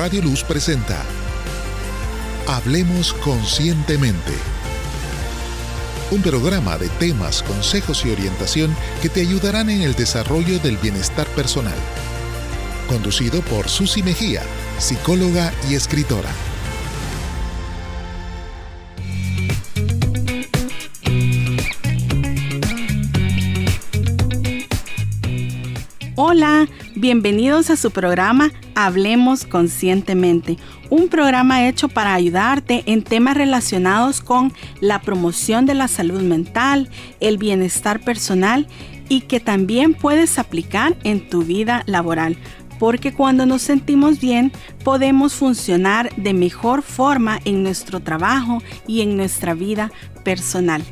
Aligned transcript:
Radio 0.00 0.22
Luz 0.22 0.44
presenta 0.44 1.04
Hablemos 2.46 3.12
Conscientemente. 3.12 4.32
Un 6.10 6.22
programa 6.22 6.78
de 6.78 6.88
temas, 6.88 7.42
consejos 7.42 8.06
y 8.06 8.10
orientación 8.10 8.74
que 9.02 9.10
te 9.10 9.20
ayudarán 9.20 9.68
en 9.68 9.82
el 9.82 9.94
desarrollo 9.94 10.58
del 10.60 10.78
bienestar 10.78 11.26
personal. 11.26 11.76
Conducido 12.88 13.42
por 13.42 13.68
Susi 13.68 14.02
Mejía, 14.02 14.42
psicóloga 14.78 15.52
y 15.68 15.74
escritora. 15.74 16.30
Hola, 26.22 26.68
bienvenidos 26.96 27.70
a 27.70 27.76
su 27.76 27.92
programa 27.92 28.52
Hablemos 28.74 29.46
Conscientemente, 29.46 30.58
un 30.90 31.08
programa 31.08 31.66
hecho 31.66 31.88
para 31.88 32.12
ayudarte 32.12 32.82
en 32.84 33.02
temas 33.02 33.38
relacionados 33.38 34.20
con 34.20 34.52
la 34.82 35.00
promoción 35.00 35.64
de 35.64 35.72
la 35.72 35.88
salud 35.88 36.20
mental, 36.20 36.90
el 37.20 37.38
bienestar 37.38 38.00
personal 38.00 38.66
y 39.08 39.22
que 39.22 39.40
también 39.40 39.94
puedes 39.94 40.38
aplicar 40.38 40.94
en 41.04 41.26
tu 41.26 41.42
vida 41.42 41.84
laboral. 41.86 42.36
Porque 42.78 43.14
cuando 43.14 43.46
nos 43.46 43.62
sentimos 43.62 44.20
bien, 44.20 44.52
podemos 44.84 45.32
funcionar 45.32 46.14
de 46.16 46.34
mejor 46.34 46.82
forma 46.82 47.40
en 47.46 47.62
nuestro 47.62 48.00
trabajo 48.00 48.62
y 48.86 49.00
en 49.00 49.16
nuestra 49.16 49.54
vida 49.54 49.90
personal. 50.22 50.82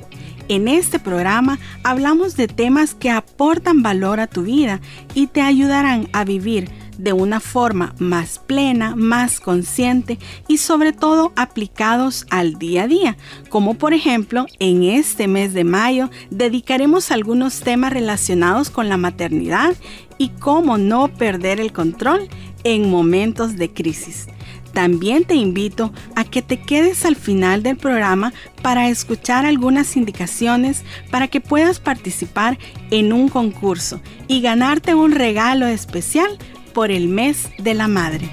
En 0.49 0.67
este 0.67 0.99
programa 0.99 1.59
hablamos 1.85 2.35
de 2.35 2.49
temas 2.49 2.95
que 2.95 3.11
aportan 3.11 3.83
valor 3.83 4.19
a 4.19 4.27
tu 4.27 4.45
vida 4.45 4.81
y 5.15 5.27
te 5.27 5.43
ayudarán 5.43 6.09
a 6.15 6.25
vivir 6.25 6.71
de 6.97 7.13
una 7.13 7.39
forma 7.39 7.95
más 7.99 8.39
plena, 8.39 8.97
más 8.97 9.41
consciente 9.41 10.19
y 10.49 10.57
sobre 10.57 10.95
todo 10.95 11.33
aplicados 11.37 12.27
al 12.31 12.55
día 12.55 12.85
a 12.85 12.89
día, 12.89 13.17
como 13.51 13.75
por 13.75 13.93
ejemplo 13.93 14.47
en 14.59 14.83
este 14.83 15.29
mes 15.29 15.53
de 15.53 15.65
mayo 15.65 16.11
dedicaremos 16.31 17.11
algunos 17.11 17.61
temas 17.61 17.93
relacionados 17.93 18.71
con 18.71 18.89
la 18.89 18.97
maternidad 18.97 19.77
y 20.17 20.31
cómo 20.31 20.79
no 20.79 21.09
perder 21.09 21.61
el 21.61 21.73
control 21.73 22.29
en 22.65 22.91
momentos 22.91 23.57
de 23.57 23.71
crisis. 23.71 24.27
También 24.73 25.25
te 25.25 25.35
invito 25.35 25.93
a 26.15 26.25
que 26.25 26.43
te 26.43 26.61
quedes 26.61 27.05
al 27.05 27.17
final 27.17 27.63
del 27.63 27.77
programa 27.77 28.33
para 28.63 28.89
escuchar 28.89 29.47
algunas 29.47 29.97
indicaciones 29.97 30.85
para 31.11 31.29
que 31.29 31.41
puedas 31.41 31.81
participar 31.81 32.59
en 32.91 33.13
un 33.13 33.29
concurso 33.29 34.01
y 34.29 34.41
ganarte 34.41 34.95
un 34.95 35.13
regalo 35.13 35.67
especial 35.67 36.39
por 36.75 36.91
el 36.91 37.09
mes 37.09 37.51
de 37.59 37.75
la 37.75 37.89
madre. 37.89 38.31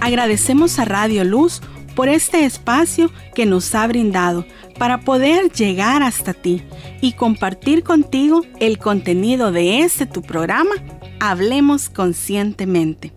Agradecemos 0.00 0.78
a 0.78 0.84
Radio 0.84 1.24
Luz 1.24 1.60
por 1.94 2.08
este 2.08 2.44
espacio 2.44 3.10
que 3.34 3.46
nos 3.46 3.74
ha 3.74 3.86
brindado 3.86 4.46
para 4.78 5.00
poder 5.00 5.50
llegar 5.50 6.02
hasta 6.02 6.34
ti 6.34 6.62
y 7.00 7.12
compartir 7.12 7.82
contigo 7.82 8.42
el 8.60 8.78
contenido 8.78 9.50
de 9.50 9.80
este 9.80 10.06
tu 10.06 10.22
programa 10.22 10.74
Hablemos 11.20 11.88
Conscientemente. 11.88 13.12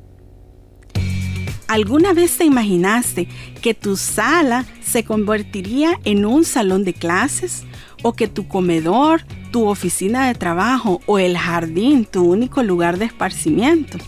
¿Alguna 1.69 2.13
vez 2.13 2.35
te 2.35 2.45
imaginaste 2.45 3.27
que 3.61 3.75
tu 3.75 3.95
sala 3.95 4.65
se 4.83 5.03
convertiría 5.03 5.99
en 6.03 6.25
un 6.25 6.43
salón 6.43 6.83
de 6.83 6.95
clases? 6.95 7.63
¿O 8.01 8.13
que 8.13 8.27
tu 8.27 8.47
comedor, 8.47 9.23
tu 9.51 9.67
oficina 9.67 10.25
de 10.27 10.33
trabajo 10.33 10.99
o 11.05 11.19
el 11.19 11.37
jardín 11.37 12.05
tu 12.05 12.23
único 12.23 12.63
lugar 12.63 12.97
de 12.97 13.05
esparcimiento? 13.05 13.99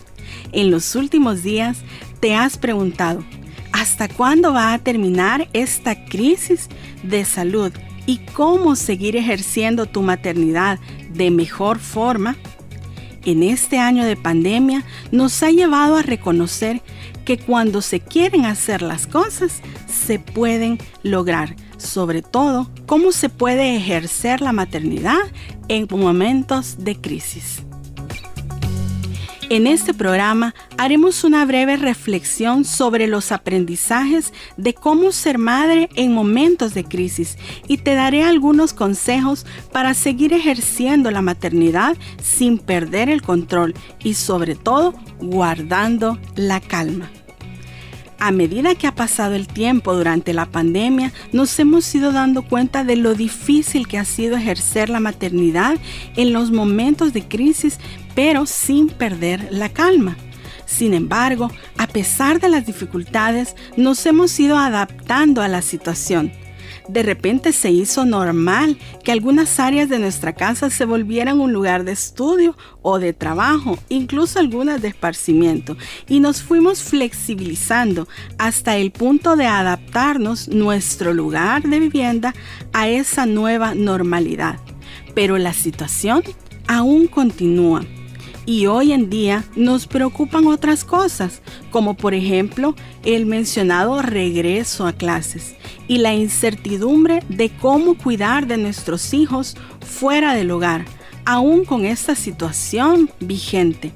En 0.50 0.72
los 0.72 0.96
últimos 0.96 1.44
días 1.44 1.78
te 2.18 2.34
has 2.34 2.58
preguntado, 2.58 3.22
¿hasta 3.70 4.08
cuándo 4.08 4.52
va 4.52 4.72
a 4.72 4.80
terminar 4.80 5.48
esta 5.52 6.04
crisis 6.04 6.68
de 7.04 7.24
salud? 7.24 7.70
¿Y 8.06 8.18
cómo 8.32 8.74
seguir 8.74 9.14
ejerciendo 9.14 9.86
tu 9.86 10.02
maternidad 10.02 10.80
de 11.14 11.30
mejor 11.30 11.78
forma? 11.78 12.36
En 13.24 13.42
este 13.42 13.78
año 13.78 14.04
de 14.04 14.16
pandemia 14.16 14.84
nos 15.12 15.42
ha 15.42 15.50
llevado 15.50 15.96
a 15.96 16.02
reconocer 16.02 16.82
que 17.24 17.38
cuando 17.38 17.80
se 17.82 18.00
quieren 18.00 18.44
hacer 18.44 18.82
las 18.82 19.06
cosas, 19.06 19.60
se 19.86 20.18
pueden 20.18 20.78
lograr. 21.02 21.54
Sobre 21.76 22.22
todo, 22.22 22.70
cómo 22.86 23.12
se 23.12 23.28
puede 23.28 23.76
ejercer 23.76 24.40
la 24.40 24.52
maternidad 24.52 25.18
en 25.68 25.86
momentos 25.90 26.84
de 26.84 27.00
crisis. 27.00 27.62
En 29.52 29.66
este 29.66 29.92
programa 29.92 30.54
haremos 30.78 31.24
una 31.24 31.44
breve 31.44 31.76
reflexión 31.76 32.64
sobre 32.64 33.06
los 33.06 33.32
aprendizajes 33.32 34.32
de 34.56 34.72
cómo 34.72 35.12
ser 35.12 35.36
madre 35.36 35.90
en 35.94 36.14
momentos 36.14 36.72
de 36.72 36.84
crisis 36.84 37.36
y 37.68 37.76
te 37.76 37.92
daré 37.92 38.24
algunos 38.24 38.72
consejos 38.72 39.44
para 39.70 39.92
seguir 39.92 40.32
ejerciendo 40.32 41.10
la 41.10 41.20
maternidad 41.20 41.98
sin 42.22 42.56
perder 42.56 43.10
el 43.10 43.20
control 43.20 43.74
y 44.02 44.14
sobre 44.14 44.54
todo 44.54 44.94
guardando 45.20 46.18
la 46.34 46.58
calma. 46.60 47.10
A 48.24 48.30
medida 48.30 48.76
que 48.76 48.86
ha 48.86 48.94
pasado 48.94 49.34
el 49.34 49.48
tiempo 49.48 49.96
durante 49.96 50.32
la 50.32 50.46
pandemia, 50.46 51.12
nos 51.32 51.58
hemos 51.58 51.92
ido 51.92 52.12
dando 52.12 52.42
cuenta 52.42 52.84
de 52.84 52.94
lo 52.94 53.16
difícil 53.16 53.88
que 53.88 53.98
ha 53.98 54.04
sido 54.04 54.36
ejercer 54.36 54.90
la 54.90 55.00
maternidad 55.00 55.76
en 56.14 56.32
los 56.32 56.52
momentos 56.52 57.12
de 57.12 57.26
crisis 57.26 57.80
pero 58.14 58.46
sin 58.46 58.88
perder 58.88 59.48
la 59.50 59.68
calma. 59.68 60.16
Sin 60.66 60.94
embargo, 60.94 61.50
a 61.76 61.86
pesar 61.86 62.40
de 62.40 62.48
las 62.48 62.66
dificultades, 62.66 63.54
nos 63.76 64.04
hemos 64.06 64.38
ido 64.40 64.56
adaptando 64.56 65.42
a 65.42 65.48
la 65.48 65.60
situación. 65.60 66.32
De 66.88 67.02
repente 67.02 67.52
se 67.52 67.70
hizo 67.70 68.04
normal 68.04 68.76
que 69.04 69.12
algunas 69.12 69.60
áreas 69.60 69.88
de 69.88 69.98
nuestra 69.98 70.32
casa 70.32 70.68
se 70.70 70.84
volvieran 70.84 71.40
un 71.40 71.52
lugar 71.52 71.84
de 71.84 71.92
estudio 71.92 72.56
o 72.80 72.98
de 72.98 73.12
trabajo, 73.12 73.78
incluso 73.88 74.38
algunas 74.38 74.82
de 74.82 74.88
esparcimiento, 74.88 75.76
y 76.08 76.20
nos 76.20 76.42
fuimos 76.42 76.82
flexibilizando 76.82 78.08
hasta 78.38 78.76
el 78.76 78.90
punto 78.90 79.36
de 79.36 79.46
adaptarnos 79.46 80.48
nuestro 80.48 81.14
lugar 81.14 81.62
de 81.62 81.78
vivienda 81.78 82.34
a 82.72 82.88
esa 82.88 83.26
nueva 83.26 83.74
normalidad. 83.74 84.58
Pero 85.14 85.38
la 85.38 85.52
situación 85.52 86.22
aún 86.66 87.06
continúa 87.06 87.84
y 88.44 88.66
hoy 88.66 88.92
en 88.92 89.08
día 89.08 89.44
nos 89.54 89.86
preocupan 89.86 90.46
otras 90.46 90.84
cosas, 90.84 91.42
como 91.70 91.94
por 91.94 92.14
ejemplo 92.14 92.74
el 93.04 93.26
mencionado 93.26 94.02
regreso 94.02 94.86
a 94.86 94.92
clases 94.92 95.54
y 95.88 95.98
la 95.98 96.14
incertidumbre 96.14 97.22
de 97.28 97.50
cómo 97.50 97.96
cuidar 97.96 98.46
de 98.46 98.56
nuestros 98.56 99.14
hijos 99.14 99.56
fuera 99.80 100.34
del 100.34 100.50
hogar, 100.50 100.84
aún 101.24 101.64
con 101.64 101.84
esta 101.84 102.14
situación 102.14 103.10
vigente. 103.20 103.92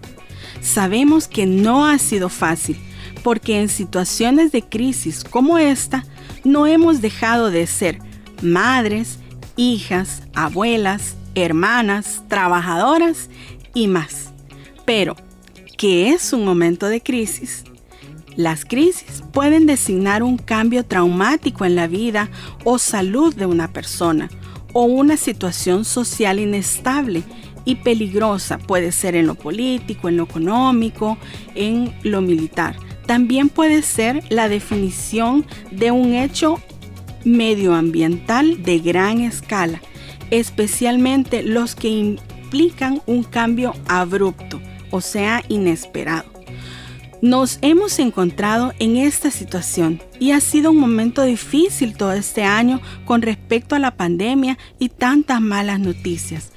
Sabemos 0.61 1.29
que 1.29 1.47
no 1.47 1.87
ha 1.87 1.99
sido 1.99 2.29
fácil, 2.29 2.77
porque 3.23 3.61
en 3.61 3.69
situaciones 3.69 4.53
de 4.53 4.63
crisis 4.63 5.25
como 5.25 5.59
esta, 5.59 6.05
no 6.45 6.67
hemos 6.67 7.01
dejado 7.01 7.51
de 7.51 7.67
ser 7.67 7.99
madres, 8.43 9.19
hijas, 9.57 10.23
abuelas, 10.35 11.17
hermanas, 11.35 12.23
trabajadoras 12.29 13.29
y 13.75 13.89
más. 13.89 14.36
Pero, 14.87 15.17
¿qué 15.77 16.11
es 16.11 16.33
un 16.33 16.45
momento 16.45 16.87
de 16.87 17.03
crisis? 17.03 17.65
Las 18.37 18.65
crisis 18.65 19.25
pueden 19.33 19.67
designar 19.67 20.23
un 20.23 20.39
cambio 20.39 20.85
traumático 20.85 21.65
en 21.65 21.75
la 21.75 21.89
vida 21.89 22.31
o 22.65 22.79
salud 22.79 23.35
de 23.35 23.47
una 23.47 23.73
persona 23.73 24.31
o 24.73 24.85
una 24.85 25.17
situación 25.17 25.85
social 25.85 26.39
inestable 26.39 27.25
y 27.65 27.77
peligrosa. 27.77 28.59
Puede 28.59 28.93
ser 28.93 29.17
en 29.17 29.27
lo 29.27 29.35
político, 29.35 30.09
en 30.09 30.19
lo 30.19 30.25
económico, 30.25 31.19
en 31.55 31.93
lo 32.03 32.21
militar. 32.21 32.77
También 33.07 33.49
puede 33.49 33.83
ser 33.83 34.23
la 34.29 34.49
definición 34.49 35.45
de 35.73 35.91
un 35.91 36.15
hecho 36.15 36.61
medioambiental 37.25 38.63
de 38.63 38.79
gran 38.79 39.21
escala, 39.21 39.81
especialmente 40.31 41.43
los 41.43 41.75
que 41.75 41.89
implican 41.89 43.01
un 43.07 43.25
cambio 43.25 43.75
abrupto 43.89 44.61
o 44.91 45.01
sea 45.01 45.43
inesperado. 45.49 46.37
Nos 47.23 47.59
hemos 47.63 47.99
encontrado 47.99 48.75
en 48.79 48.97
esta 48.97 49.31
situación 49.31 50.03
y 50.21 50.33
ha 50.33 50.41
sido 50.41 50.71
un 50.71 50.77
momento 50.77 51.23
difícil 51.23 51.97
todo 51.97 52.13
este 52.13 52.45
año 52.45 52.81
con 53.07 53.23
respecto 53.23 53.75
a 53.75 53.79
la 53.79 53.97
pandemia 53.97 54.59
y 54.79 54.91
tantas 54.91 55.41
malas 55.41 55.81
noticias. 55.81 56.53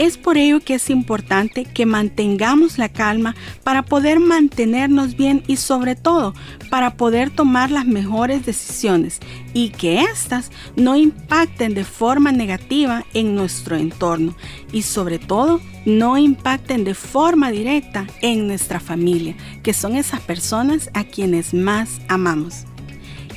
Es 0.00 0.16
por 0.16 0.38
ello 0.38 0.60
que 0.60 0.76
es 0.76 0.88
importante 0.88 1.66
que 1.66 1.84
mantengamos 1.84 2.78
la 2.78 2.88
calma 2.88 3.36
para 3.62 3.82
poder 3.82 4.18
mantenernos 4.18 5.14
bien 5.14 5.42
y 5.46 5.56
sobre 5.56 5.94
todo 5.94 6.32
para 6.70 6.94
poder 6.94 7.28
tomar 7.28 7.70
las 7.70 7.84
mejores 7.84 8.46
decisiones 8.46 9.20
y 9.52 9.68
que 9.68 10.00
éstas 10.00 10.52
no 10.74 10.96
impacten 10.96 11.74
de 11.74 11.84
forma 11.84 12.32
negativa 12.32 13.04
en 13.12 13.34
nuestro 13.34 13.76
entorno 13.76 14.34
y 14.72 14.80
sobre 14.82 15.18
todo 15.18 15.60
no 15.84 16.16
impacten 16.16 16.82
de 16.84 16.94
forma 16.94 17.50
directa 17.50 18.06
en 18.22 18.46
nuestra 18.46 18.80
familia, 18.80 19.36
que 19.62 19.74
son 19.74 19.96
esas 19.96 20.20
personas 20.20 20.88
a 20.94 21.04
quienes 21.04 21.52
más 21.52 22.00
amamos. 22.08 22.64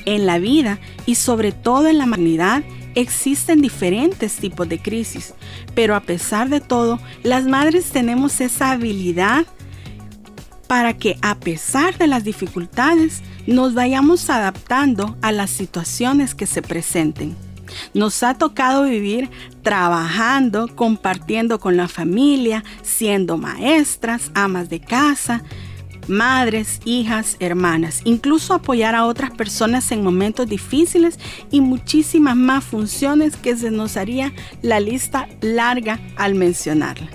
En 0.06 0.24
la 0.24 0.38
vida 0.38 0.78
y 1.04 1.16
sobre 1.16 1.52
todo 1.52 1.88
en 1.88 1.98
la 1.98 2.04
humanidad, 2.04 2.64
Existen 2.94 3.60
diferentes 3.60 4.36
tipos 4.36 4.68
de 4.68 4.78
crisis, 4.78 5.34
pero 5.74 5.94
a 5.94 6.00
pesar 6.00 6.48
de 6.48 6.60
todo, 6.60 7.00
las 7.22 7.44
madres 7.44 7.90
tenemos 7.90 8.40
esa 8.40 8.70
habilidad 8.70 9.46
para 10.66 10.96
que 10.96 11.18
a 11.22 11.38
pesar 11.38 11.98
de 11.98 12.06
las 12.06 12.24
dificultades 12.24 13.22
nos 13.46 13.74
vayamos 13.74 14.30
adaptando 14.30 15.16
a 15.22 15.32
las 15.32 15.50
situaciones 15.50 16.34
que 16.34 16.46
se 16.46 16.62
presenten. 16.62 17.36
Nos 17.92 18.22
ha 18.22 18.34
tocado 18.34 18.84
vivir 18.84 19.30
trabajando, 19.62 20.68
compartiendo 20.74 21.58
con 21.58 21.76
la 21.76 21.88
familia, 21.88 22.62
siendo 22.82 23.36
maestras, 23.36 24.30
amas 24.34 24.68
de 24.68 24.80
casa, 24.80 25.42
madres, 26.08 26.80
hijas, 26.84 27.36
hermanas, 27.40 28.00
incluso 28.04 28.54
apoyar 28.54 28.94
a 28.94 29.06
otras 29.06 29.30
personas 29.30 29.90
en 29.92 30.02
momentos 30.02 30.48
difíciles 30.48 31.18
y 31.50 31.60
muchísimas 31.60 32.36
más 32.36 32.64
funciones 32.64 33.36
que 33.36 33.56
se 33.56 33.70
nos 33.70 33.96
haría 33.96 34.32
la 34.62 34.80
lista 34.80 35.28
larga 35.40 36.00
al 36.16 36.34
mencionarla. 36.34 37.08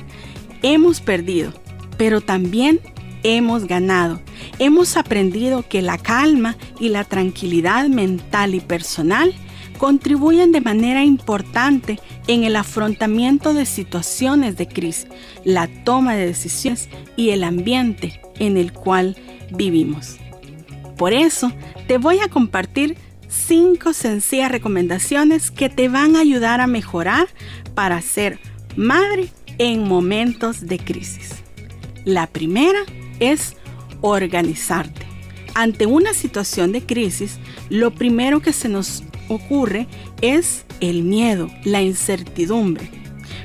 Hemos 0.61 1.01
perdido, 1.01 1.53
pero 1.97 2.21
también 2.21 2.79
hemos 3.23 3.65
ganado. 3.65 4.21
Hemos 4.59 4.97
aprendido 4.97 5.67
que 5.67 5.81
la 5.81 5.97
calma 5.97 6.57
y 6.79 6.89
la 6.89 7.03
tranquilidad 7.03 7.87
mental 7.87 8.55
y 8.55 8.59
personal 8.59 9.33
contribuyen 9.77 10.51
de 10.51 10.61
manera 10.61 11.03
importante 11.03 11.99
en 12.27 12.43
el 12.43 12.55
afrontamiento 12.57 13.53
de 13.53 13.65
situaciones 13.65 14.57
de 14.57 14.67
crisis, 14.67 15.07
la 15.45 15.67
toma 15.83 16.15
de 16.15 16.27
decisiones 16.27 16.89
y 17.15 17.29
el 17.29 17.43
ambiente 17.43 18.21
en 18.39 18.57
el 18.57 18.73
cual 18.73 19.15
vivimos. 19.51 20.17
Por 20.97 21.13
eso 21.13 21.51
te 21.87 21.97
voy 21.97 22.19
a 22.19 22.29
compartir 22.29 22.97
cinco 23.27 23.93
sencillas 23.93 24.51
recomendaciones 24.51 25.51
que 25.51 25.69
te 25.69 25.87
van 25.87 26.15
a 26.15 26.21
ayudar 26.21 26.61
a 26.61 26.67
mejorar 26.67 27.27
para 27.75 28.01
ser 28.01 28.39
madre 28.75 29.29
en 29.57 29.87
momentos 29.87 30.67
de 30.67 30.79
crisis. 30.79 31.35
La 32.05 32.27
primera 32.27 32.79
es 33.19 33.55
organizarte. 34.01 35.05
Ante 35.53 35.85
una 35.85 36.13
situación 36.13 36.71
de 36.71 36.81
crisis, 36.85 37.39
lo 37.69 37.91
primero 37.91 38.41
que 38.41 38.53
se 38.53 38.69
nos 38.69 39.03
ocurre 39.27 39.87
es 40.21 40.65
el 40.79 41.03
miedo, 41.03 41.49
la 41.63 41.81
incertidumbre. 41.81 42.98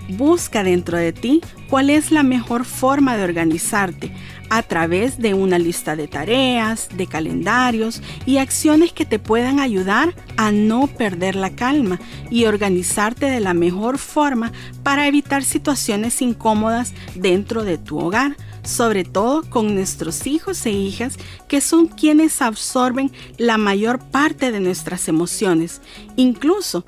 Busca 0.08 0.62
dentro 0.62 0.98
de 0.98 1.12
ti 1.12 1.40
cuál 1.68 1.90
es 1.90 2.10
la 2.10 2.22
mejor 2.22 2.64
forma 2.64 3.16
de 3.16 3.24
organizarte 3.24 4.12
a 4.50 4.62
través 4.62 5.18
de 5.18 5.34
una 5.34 5.58
lista 5.58 5.96
de 5.96 6.06
tareas, 6.06 6.88
de 6.94 7.06
calendarios 7.06 8.02
y 8.26 8.38
acciones 8.38 8.92
que 8.92 9.04
te 9.04 9.18
puedan 9.18 9.58
ayudar 9.58 10.14
a 10.36 10.52
no 10.52 10.86
perder 10.86 11.34
la 11.34 11.50
calma 11.50 12.00
y 12.30 12.44
organizarte 12.44 13.26
de 13.26 13.40
la 13.40 13.54
mejor 13.54 13.98
forma 13.98 14.52
para 14.82 15.06
evitar 15.08 15.44
situaciones 15.44 16.20
incómodas 16.22 16.92
dentro 17.14 17.64
de 17.64 17.78
tu 17.78 17.98
hogar, 17.98 18.36
sobre 18.62 19.04
todo 19.04 19.42
con 19.48 19.74
nuestros 19.74 20.26
hijos 20.26 20.64
e 20.66 20.70
hijas 20.70 21.16
que 21.48 21.60
son 21.60 21.86
quienes 21.86 22.40
absorben 22.42 23.12
la 23.38 23.58
mayor 23.58 23.98
parte 23.98 24.52
de 24.52 24.60
nuestras 24.60 25.08
emociones, 25.08 25.80
incluso 26.16 26.84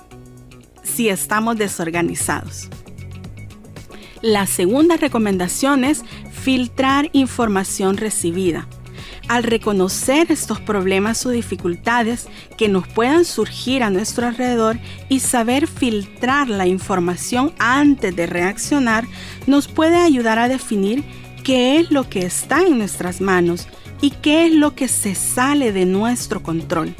si 0.83 1.09
estamos 1.09 1.57
desorganizados. 1.57 2.69
La 4.23 4.47
segunda 4.47 4.97
recomendación 4.97 5.85
es 5.85 6.03
filtrar 6.33 7.11
información 7.13 7.97
recibida. 7.97 8.67
Al 9.29 9.43
reconocer 9.43 10.31
estos 10.31 10.61
problemas 10.61 11.27
o 11.27 11.31
dificultades 11.31 12.29
que 12.57 12.69
nos 12.69 12.87
puedan 12.87 13.25
surgir 13.25 13.83
a 13.83 13.91
nuestro 13.91 14.27
alrededor 14.27 14.79
y 15.09 15.21
saber 15.21 15.67
filtrar 15.67 16.49
la 16.49 16.67
información 16.67 17.53
antes 17.59 18.15
de 18.15 18.27
reaccionar, 18.27 19.05
nos 19.47 19.69
puede 19.69 19.97
ayudar 19.97 20.39
a 20.39 20.49
definir 20.49 21.05
qué 21.43 21.79
es 21.79 21.91
lo 21.91 22.09
que 22.09 22.21
está 22.21 22.63
en 22.63 22.79
nuestras 22.79 23.21
manos 23.21 23.69
y 24.01 24.11
qué 24.11 24.47
es 24.47 24.53
lo 24.53 24.75
que 24.75 24.89
se 24.89 25.15
sale 25.15 25.73
de 25.73 25.87
nuestro 25.87 26.43
control. 26.43 26.95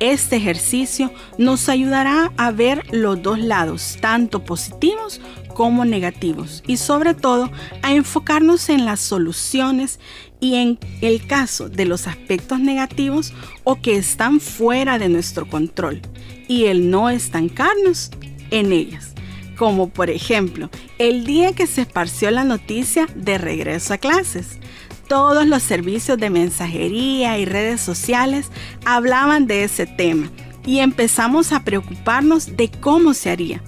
Este 0.00 0.36
ejercicio 0.36 1.12
nos 1.38 1.68
ayudará 1.68 2.32
a 2.36 2.52
ver 2.52 2.84
los 2.92 3.20
dos 3.20 3.40
lados, 3.40 3.98
tanto 4.00 4.44
positivos 4.44 5.20
como 5.58 5.84
negativos, 5.84 6.62
y 6.68 6.76
sobre 6.76 7.14
todo 7.14 7.50
a 7.82 7.92
enfocarnos 7.92 8.68
en 8.68 8.84
las 8.84 9.00
soluciones 9.00 9.98
y 10.38 10.54
en 10.54 10.78
el 11.00 11.26
caso 11.26 11.68
de 11.68 11.84
los 11.84 12.06
aspectos 12.06 12.60
negativos 12.60 13.32
o 13.64 13.80
que 13.80 13.96
están 13.96 14.38
fuera 14.38 15.00
de 15.00 15.08
nuestro 15.08 15.48
control, 15.48 16.00
y 16.46 16.66
el 16.66 16.92
no 16.92 17.10
estancarnos 17.10 18.12
en 18.52 18.70
ellas 18.70 19.14
como 19.56 19.88
por 19.88 20.10
ejemplo 20.10 20.70
el 21.00 21.24
día 21.26 21.52
que 21.52 21.66
se 21.66 21.80
esparció 21.80 22.30
la 22.30 22.44
noticia 22.44 23.08
de 23.16 23.38
regreso 23.38 23.92
a 23.92 23.98
clases. 23.98 24.60
Todos 25.08 25.44
los 25.44 25.64
servicios 25.64 26.18
de 26.18 26.30
mensajería 26.30 27.36
y 27.36 27.46
redes 27.46 27.80
sociales 27.80 28.52
hablaban 28.84 29.48
de 29.48 29.64
ese 29.64 29.86
tema 29.86 30.30
y 30.64 30.78
empezamos 30.78 31.52
a 31.52 31.64
preocuparnos 31.64 32.56
de 32.56 32.70
cómo 32.70 33.12
se 33.12 33.30
haría. 33.30 33.60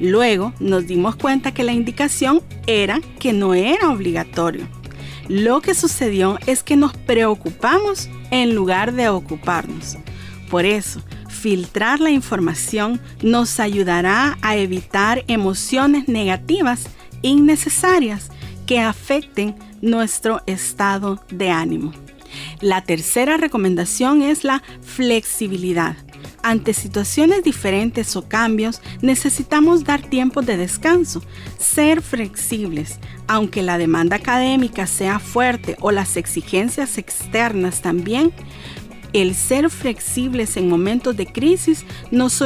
Luego 0.00 0.52
nos 0.60 0.86
dimos 0.86 1.16
cuenta 1.16 1.52
que 1.52 1.62
la 1.62 1.72
indicación 1.72 2.42
era 2.66 3.00
que 3.18 3.32
no 3.32 3.54
era 3.54 3.90
obligatorio. 3.90 4.66
Lo 5.28 5.60
que 5.60 5.74
sucedió 5.74 6.38
es 6.46 6.62
que 6.62 6.76
nos 6.76 6.94
preocupamos 6.96 8.10
en 8.30 8.54
lugar 8.54 8.92
de 8.92 9.08
ocuparnos. 9.08 9.96
Por 10.50 10.66
eso, 10.66 11.00
filtrar 11.28 12.00
la 12.00 12.10
información 12.10 13.00
nos 13.22 13.60
ayudará 13.60 14.38
a 14.42 14.56
evitar 14.56 15.24
emociones 15.28 16.08
negativas 16.08 16.86
innecesarias 17.22 18.30
que 18.66 18.80
afecten 18.80 19.54
nuestro 19.80 20.42
estado 20.46 21.22
de 21.30 21.50
ánimo. 21.50 21.92
La 22.60 22.82
tercera 22.82 23.36
recomendación 23.36 24.22
es 24.22 24.44
la 24.44 24.62
flexibilidad. 24.82 25.96
Ante 26.46 26.74
situaciones 26.74 27.42
diferentes 27.42 28.16
o 28.16 28.28
cambios, 28.28 28.82
necesitamos 29.00 29.82
dar 29.82 30.02
tiempo 30.02 30.42
de 30.42 30.58
descanso, 30.58 31.22
ser 31.58 32.02
flexibles. 32.02 32.98
Aunque 33.26 33.62
la 33.62 33.78
demanda 33.78 34.16
académica 34.16 34.86
sea 34.86 35.20
fuerte 35.20 35.78
o 35.80 35.90
las 35.90 36.18
exigencias 36.18 36.98
externas 36.98 37.80
también, 37.80 38.30
el 39.14 39.36
ser 39.36 39.70
flexibles 39.70 40.56
en 40.56 40.68
momentos 40.68 41.16
de 41.16 41.26
crisis 41.26 41.86
nos, 42.10 42.42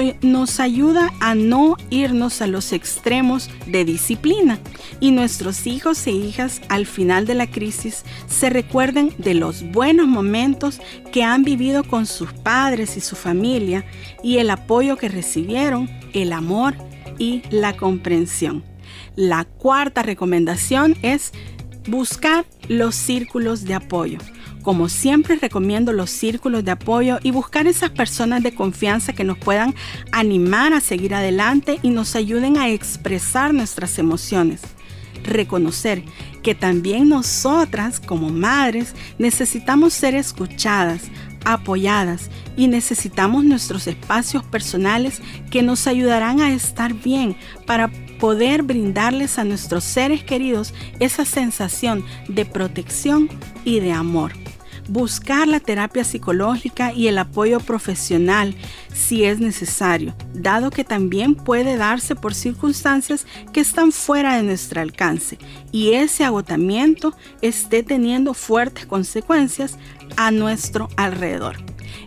ayuda 0.61 1.11
a 1.19 1.35
no 1.35 1.77
irnos 1.91 2.43
a 2.43 2.47
los 2.47 2.73
extremos 2.73 3.51
de 3.67 3.87
disciplina 3.87 4.59
y 5.01 5.11
nuestros 5.11 5.67
hijos 5.67 6.07
e 6.07 6.11
hijas 6.11 6.61
al 6.69 6.87
final 6.87 7.27
de 7.27 7.35
la 7.35 7.51
crisis 7.51 8.05
se 8.29 8.51
recuerden 8.51 9.13
de 9.17 9.33
los 9.33 9.63
buenos 9.73 10.07
momentos 10.07 10.81
que 11.11 11.25
han 11.25 11.43
vivido 11.43 11.85
con 11.85 12.05
sus 12.05 12.33
padres 12.35 12.99
y 12.99 13.01
su 13.01 13.17
familia 13.17 13.85
y 14.23 14.37
el 14.37 14.51
apoyo 14.51 14.99
que 14.99 15.09
recibieron, 15.09 15.89
el 16.13 16.35
amor 16.35 16.75
y 17.19 17.43
la 17.51 17.77
comprensión. 17.77 18.63
La 19.17 19.45
cuarta 19.45 20.03
recomendación 20.03 20.97
es 21.01 21.33
buscar 21.89 22.45
los 22.69 22.95
círculos 22.95 23.65
de 23.65 23.75
apoyo. 23.75 24.19
Como 24.69 24.91
siempre 24.91 25.37
recomiendo 25.37 25.95
los 25.95 26.11
círculos 26.11 26.63
de 26.63 26.73
apoyo 26.73 27.21
y 27.23 27.31
buscar 27.31 27.67
esas 27.67 27.89
personas 27.89 28.43
de 28.43 28.55
confianza 28.55 29.15
que 29.15 29.25
nos 29.25 29.39
puedan 29.39 29.75
animar 30.13 30.75
a 30.75 30.83
seguir 30.83 31.15
adelante 31.15 31.79
y 31.81 31.89
nos 31.89 32.15
ayuden 32.15 32.59
a 32.59 32.69
expresar 32.69 33.55
nuestras 33.55 33.99
emociones. 33.99 34.61
Reconocer 35.25 36.03
que 36.43 36.55
también 36.55 37.09
nosotras 37.09 37.99
como 37.99 38.29
madres 38.29 38.95
necesitamos 39.17 39.95
ser 39.95 40.15
escuchadas, 40.15 41.05
apoyadas 41.47 42.29
y 42.55 42.67
necesitamos 42.67 43.45
nuestros 43.45 43.87
espacios 43.87 44.45
personales 44.45 45.23
que 45.51 45.63
nos 45.63 45.87
ayudarán 45.87 46.43
a 46.43 46.53
estar 46.53 46.93
bien 46.93 47.37
para 47.65 47.91
poder 48.21 48.65
brindarles 48.65 49.39
a 49.39 49.45
nuestros 49.45 49.83
seres 49.83 50.23
queridos 50.25 50.75
esa 51.01 51.25
sensación 51.25 52.05
de 52.29 52.45
protección 52.45 53.31
y 53.65 53.81
de 53.81 53.93
amor. 53.93 54.35
Buscar 54.89 55.47
la 55.47 55.61
terapia 55.61 56.03
psicológica 56.03 56.93
y 56.93 57.09
el 57.09 57.19
apoyo 57.19 57.61
profesional 57.61 58.55
si 58.93 59.25
es 59.25 59.39
necesario, 59.39 60.15
dado 60.35 60.71
que 60.71 60.85
también 60.85 61.35
puede 61.35 61.77
darse 61.77 62.17
por 62.17 62.35
circunstancias 62.35 63.27
que 63.53 63.61
están 63.61 63.93
fuera 63.93 64.37
de 64.37 64.43
nuestro 64.43 64.81
alcance 64.81 65.39
y 65.71 65.93
ese 65.93 66.25
agotamiento 66.25 67.15
esté 67.43 67.83
teniendo 67.83 68.35
fuertes 68.35 68.87
consecuencias 68.87 69.79
a 70.17 70.31
nuestro 70.31 70.89
alrededor. 70.97 71.57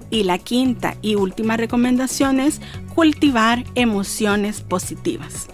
Y 0.09 0.23
la 0.23 0.37
quinta 0.37 0.97
y 1.01 1.15
última 1.15 1.57
recomendación 1.57 2.39
es 2.39 2.59
cultivar 2.93 3.63
emociones 3.75 4.61
positivas. 4.61 5.47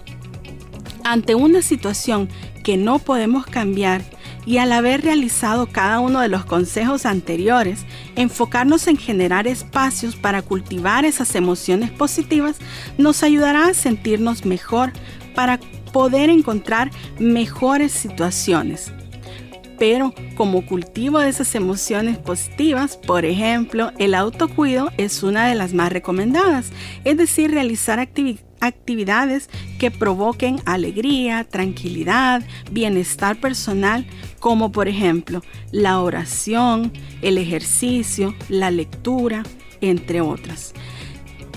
Ante 1.08 1.34
una 1.34 1.62
situación 1.62 2.28
que 2.62 2.76
no 2.76 2.98
podemos 2.98 3.46
cambiar 3.46 4.02
y 4.44 4.58
al 4.58 4.72
haber 4.72 5.00
realizado 5.00 5.66
cada 5.66 6.00
uno 6.00 6.20
de 6.20 6.28
los 6.28 6.44
consejos 6.44 7.06
anteriores, 7.06 7.86
enfocarnos 8.14 8.86
en 8.88 8.98
generar 8.98 9.46
espacios 9.46 10.16
para 10.16 10.42
cultivar 10.42 11.06
esas 11.06 11.34
emociones 11.34 11.90
positivas 11.90 12.56
nos 12.98 13.22
ayudará 13.22 13.68
a 13.68 13.74
sentirnos 13.74 14.44
mejor 14.44 14.92
para 15.34 15.58
poder 15.94 16.28
encontrar 16.28 16.90
mejores 17.18 17.92
situaciones. 17.92 18.92
Pero 19.78 20.12
como 20.34 20.66
cultivo 20.66 21.20
de 21.20 21.30
esas 21.30 21.54
emociones 21.54 22.18
positivas, 22.18 22.98
por 22.98 23.24
ejemplo, 23.24 23.92
el 23.96 24.14
autocuido 24.14 24.90
es 24.98 25.22
una 25.22 25.48
de 25.48 25.54
las 25.54 25.72
más 25.72 25.90
recomendadas, 25.90 26.66
es 27.04 27.16
decir, 27.16 27.50
realizar 27.50 27.98
actividades 28.60 29.48
que 29.78 29.90
provoquen 29.90 30.60
alegría, 30.64 31.44
tranquilidad, 31.44 32.42
bienestar 32.70 33.40
personal, 33.40 34.06
como 34.40 34.72
por 34.72 34.88
ejemplo 34.88 35.42
la 35.72 36.00
oración, 36.00 36.92
el 37.22 37.38
ejercicio, 37.38 38.34
la 38.48 38.70
lectura, 38.70 39.42
entre 39.80 40.20
otras. 40.20 40.74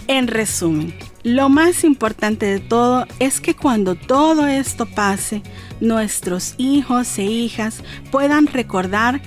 En 0.07 0.27
resumen, 0.27 0.93
lo 1.23 1.49
más 1.49 1.83
importante 1.83 2.45
de 2.47 2.59
todo 2.59 3.05
es 3.19 3.39
que 3.39 3.55
cuando 3.55 3.95
todo 3.95 4.47
esto 4.47 4.85
pase, 4.85 5.43
nuestros 5.79 6.55
hijos 6.57 7.17
e 7.19 7.23
hijas 7.23 7.83
puedan 8.11 8.47
recordar 8.47 9.21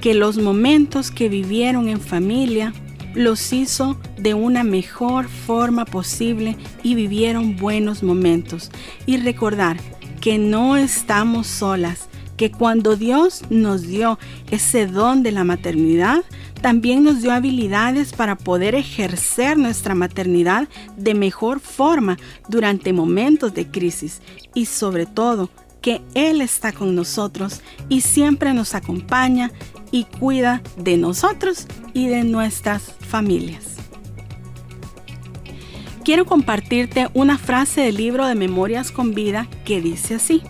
que 0.00 0.14
los 0.14 0.38
momentos 0.38 1.10
que 1.10 1.28
vivieron 1.28 1.88
en 1.88 2.00
familia 2.00 2.72
los 3.14 3.52
hizo 3.52 3.98
de 4.16 4.34
una 4.34 4.64
mejor 4.64 5.28
forma 5.28 5.84
posible 5.84 6.56
y 6.82 6.94
vivieron 6.94 7.56
buenos 7.56 8.02
momentos. 8.02 8.70
Y 9.06 9.16
recordar 9.16 9.78
que 10.20 10.38
no 10.38 10.76
estamos 10.76 11.46
solas, 11.46 12.08
que 12.36 12.50
cuando 12.50 12.96
Dios 12.96 13.42
nos 13.50 13.82
dio 13.82 14.18
ese 14.50 14.86
don 14.86 15.22
de 15.22 15.32
la 15.32 15.44
maternidad, 15.44 16.24
también 16.60 17.02
nos 17.02 17.22
dio 17.22 17.32
habilidades 17.32 18.12
para 18.12 18.36
poder 18.36 18.74
ejercer 18.74 19.56
nuestra 19.56 19.94
maternidad 19.94 20.68
de 20.96 21.14
mejor 21.14 21.60
forma 21.60 22.18
durante 22.48 22.92
momentos 22.92 23.54
de 23.54 23.66
crisis 23.70 24.20
y 24.54 24.66
sobre 24.66 25.06
todo 25.06 25.50
que 25.80 26.02
Él 26.14 26.42
está 26.42 26.72
con 26.72 26.94
nosotros 26.94 27.62
y 27.88 28.02
siempre 28.02 28.52
nos 28.52 28.74
acompaña 28.74 29.50
y 29.90 30.04
cuida 30.04 30.62
de 30.76 30.96
nosotros 30.96 31.66
y 31.94 32.08
de 32.08 32.24
nuestras 32.24 32.92
familias. 33.00 33.76
Quiero 36.04 36.24
compartirte 36.24 37.08
una 37.14 37.38
frase 37.38 37.82
del 37.82 37.96
libro 37.96 38.26
de 38.26 38.34
Memorias 38.34 38.90
con 38.90 39.14
Vida 39.14 39.48
que 39.64 39.80
dice 39.80 40.14
así, 40.14 40.42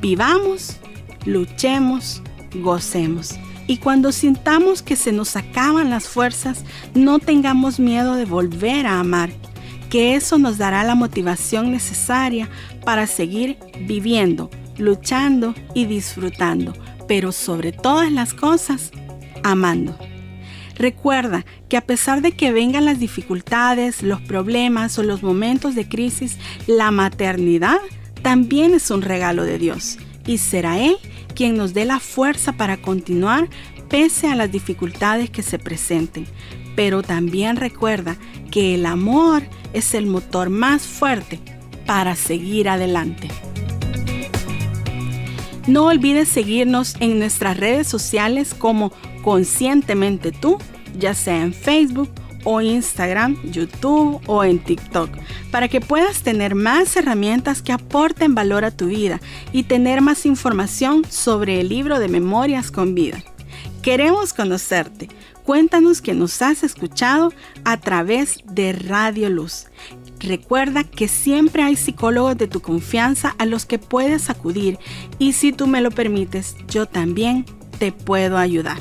vivamos, 0.00 0.78
luchemos, 1.24 2.22
gocemos. 2.54 3.36
Y 3.66 3.78
cuando 3.78 4.12
sintamos 4.12 4.82
que 4.82 4.96
se 4.96 5.12
nos 5.12 5.36
acaban 5.36 5.90
las 5.90 6.08
fuerzas, 6.08 6.64
no 6.94 7.18
tengamos 7.18 7.80
miedo 7.80 8.14
de 8.14 8.24
volver 8.24 8.86
a 8.86 9.00
amar, 9.00 9.30
que 9.90 10.14
eso 10.14 10.38
nos 10.38 10.56
dará 10.56 10.84
la 10.84 10.94
motivación 10.94 11.70
necesaria 11.70 12.48
para 12.84 13.06
seguir 13.06 13.58
viviendo, 13.80 14.50
luchando 14.78 15.54
y 15.74 15.86
disfrutando, 15.86 16.72
pero 17.06 17.32
sobre 17.32 17.72
todas 17.72 18.10
las 18.10 18.34
cosas, 18.34 18.90
amando. 19.42 19.96
Recuerda 20.76 21.46
que 21.68 21.76
a 21.76 21.80
pesar 21.80 22.20
de 22.20 22.32
que 22.32 22.52
vengan 22.52 22.84
las 22.84 22.98
dificultades, 22.98 24.02
los 24.02 24.20
problemas 24.20 24.98
o 24.98 25.02
los 25.02 25.22
momentos 25.22 25.74
de 25.74 25.88
crisis, 25.88 26.36
la 26.66 26.90
maternidad 26.90 27.78
también 28.22 28.74
es 28.74 28.90
un 28.90 29.02
regalo 29.02 29.44
de 29.44 29.58
Dios 29.58 29.98
y 30.26 30.38
será 30.38 30.78
Él 30.78 30.96
quien 31.34 31.56
nos 31.56 31.74
dé 31.74 31.84
la 31.84 32.00
fuerza 32.00 32.52
para 32.52 32.76
continuar 32.76 33.48
pese 33.88 34.28
a 34.28 34.34
las 34.34 34.50
dificultades 34.50 35.30
que 35.30 35.42
se 35.42 35.58
presenten. 35.58 36.26
Pero 36.74 37.02
también 37.02 37.56
recuerda 37.56 38.16
que 38.50 38.74
el 38.74 38.84
amor 38.84 39.42
es 39.72 39.94
el 39.94 40.06
motor 40.06 40.50
más 40.50 40.82
fuerte 40.82 41.40
para 41.86 42.16
seguir 42.16 42.68
adelante. 42.68 43.28
No 45.66 45.86
olvides 45.86 46.28
seguirnos 46.28 46.94
en 47.00 47.18
nuestras 47.18 47.56
redes 47.56 47.88
sociales 47.88 48.54
como 48.54 48.92
Conscientemente 49.22 50.30
Tú, 50.30 50.58
ya 50.96 51.12
sea 51.14 51.42
en 51.42 51.52
Facebook 51.52 52.08
o 52.44 52.60
Instagram, 52.60 53.36
YouTube 53.50 54.20
o 54.26 54.44
en 54.44 54.60
TikTok, 54.60 55.10
para 55.50 55.66
que 55.66 55.80
puedas 55.80 56.22
tener 56.22 56.54
más 56.54 56.94
herramientas 56.96 57.62
que 57.62 57.72
aporten 57.72 58.36
valor 58.36 58.64
a 58.64 58.70
tu 58.70 58.86
vida 58.86 59.20
y 59.52 59.64
tener 59.64 60.00
más 60.00 60.24
información 60.24 61.04
sobre 61.10 61.60
el 61.60 61.68
libro 61.68 61.98
de 61.98 62.08
Memorias 62.08 62.70
con 62.70 62.94
Vida. 62.94 63.20
Queremos 63.82 64.32
conocerte. 64.32 65.08
Cuéntanos 65.42 66.00
que 66.00 66.14
nos 66.14 66.40
has 66.42 66.62
escuchado 66.62 67.32
a 67.64 67.76
través 67.76 68.38
de 68.44 68.72
Radio 68.72 69.28
Luz. 69.28 69.66
Recuerda 70.20 70.84
que 70.84 71.08
siempre 71.08 71.62
hay 71.62 71.76
psicólogos 71.76 72.38
de 72.38 72.48
tu 72.48 72.60
confianza 72.60 73.34
a 73.38 73.46
los 73.46 73.64
que 73.66 73.78
puedes 73.78 74.30
acudir 74.30 74.78
y 75.18 75.34
si 75.34 75.52
tú 75.52 75.66
me 75.66 75.80
lo 75.80 75.90
permites, 75.90 76.56
yo 76.68 76.86
también 76.86 77.44
te 77.78 77.92
puedo 77.92 78.38
ayudar. 78.38 78.78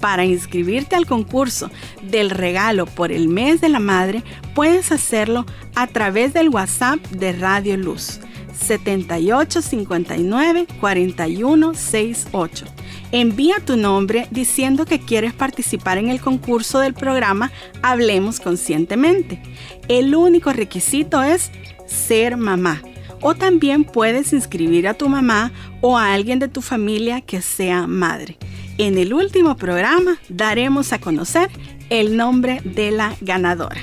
Para 0.00 0.24
inscribirte 0.24 0.96
al 0.96 1.06
concurso 1.06 1.70
del 2.02 2.30
regalo 2.30 2.86
por 2.86 3.12
el 3.12 3.28
mes 3.28 3.60
de 3.60 3.68
la 3.68 3.80
madre, 3.80 4.22
puedes 4.54 4.92
hacerlo 4.92 5.44
a 5.74 5.88
través 5.88 6.32
del 6.32 6.48
WhatsApp 6.48 6.98
de 7.10 7.32
Radio 7.32 7.76
Luz 7.76 8.20
7859 8.58 10.66
4168. 10.80 12.77
Envía 13.10 13.56
tu 13.64 13.76
nombre 13.78 14.28
diciendo 14.30 14.84
que 14.84 15.00
quieres 15.00 15.32
participar 15.32 15.96
en 15.96 16.10
el 16.10 16.20
concurso 16.20 16.80
del 16.80 16.92
programa 16.92 17.50
Hablemos 17.82 18.38
Conscientemente. 18.38 19.40
El 19.88 20.14
único 20.14 20.52
requisito 20.52 21.22
es 21.22 21.50
ser 21.86 22.36
mamá. 22.36 22.82
O 23.20 23.34
también 23.34 23.84
puedes 23.84 24.32
inscribir 24.32 24.86
a 24.86 24.94
tu 24.94 25.08
mamá 25.08 25.52
o 25.80 25.96
a 25.96 26.12
alguien 26.12 26.38
de 26.38 26.48
tu 26.48 26.60
familia 26.60 27.20
que 27.20 27.40
sea 27.40 27.86
madre. 27.86 28.36
En 28.76 28.96
el 28.98 29.12
último 29.12 29.56
programa 29.56 30.18
daremos 30.28 30.92
a 30.92 31.00
conocer 31.00 31.50
el 31.90 32.16
nombre 32.16 32.60
de 32.62 32.90
la 32.92 33.16
ganadora. 33.20 33.80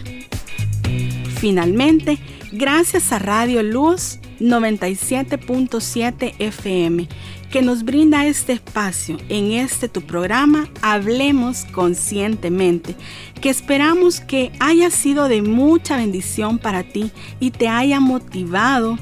Finalmente, 1.39 2.17
gracias 2.53 3.11
a 3.11 3.19
Radio 3.19 3.61
Luz 3.61 4.19
97.7 4.39 6.35
FM 6.39 7.07
que 7.55 7.61
nos 7.61 7.85
brinda 7.85 8.25
este 8.25 8.51
espacio 8.51 9.17
en 9.29 9.53
este 9.53 9.87
tu 9.87 10.01
programa 10.01 10.67
Hablemos 10.81 11.63
Conscientemente, 11.71 12.97
que 13.39 13.49
esperamos 13.49 14.19
que 14.19 14.51
haya 14.59 14.89
sido 14.89 15.29
de 15.29 15.41
mucha 15.41 15.95
bendición 15.95 16.59
para 16.59 16.83
ti 16.83 17.11
y 17.39 17.51
te 17.51 17.69
haya 17.69 18.01
motivado 18.01 18.99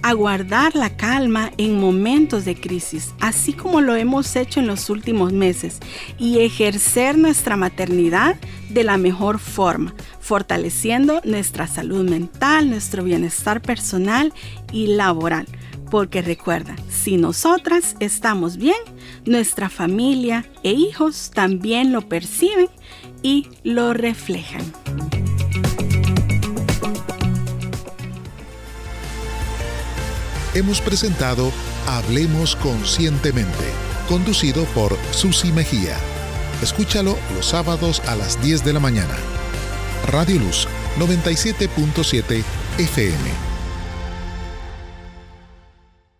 a 0.00 0.14
guardar 0.14 0.76
la 0.76 0.96
calma 0.96 1.52
en 1.58 1.78
momentos 1.78 2.46
de 2.46 2.58
crisis, 2.58 3.12
así 3.20 3.52
como 3.52 3.82
lo 3.82 3.94
hemos 3.94 4.34
hecho 4.34 4.60
en 4.60 4.66
los 4.66 4.88
últimos 4.88 5.34
meses, 5.34 5.78
y 6.18 6.38
ejercer 6.38 7.18
nuestra 7.18 7.58
maternidad 7.58 8.36
de 8.70 8.82
la 8.82 8.96
mejor 8.96 9.38
forma, 9.38 9.94
fortaleciendo 10.20 11.20
nuestra 11.24 11.66
salud 11.66 12.08
mental, 12.08 12.70
nuestro 12.70 13.04
bienestar 13.04 13.60
personal 13.60 14.32
y 14.72 14.86
laboral. 14.86 15.46
Porque 15.90 16.22
recuerda, 16.22 16.76
si 16.88 17.16
nosotras 17.16 17.96
estamos 18.00 18.56
bien, 18.56 18.76
nuestra 19.26 19.68
familia 19.68 20.46
e 20.62 20.72
hijos 20.72 21.30
también 21.34 21.92
lo 21.92 22.08
perciben 22.08 22.68
y 23.22 23.48
lo 23.64 23.92
reflejan. 23.92 24.72
hemos 30.54 30.80
presentado 30.80 31.52
Hablemos 31.86 32.56
Conscientemente, 32.56 33.64
conducido 34.08 34.64
por 34.66 34.96
Susi 35.12 35.52
Mejía. 35.52 35.96
Escúchalo 36.62 37.16
los 37.34 37.46
sábados 37.46 38.00
a 38.06 38.16
las 38.16 38.40
10 38.42 38.64
de 38.64 38.72
la 38.72 38.80
mañana. 38.80 39.16
Radio 40.06 40.38
Luz 40.40 40.68
97.7 40.98 42.42
FM 42.78 43.49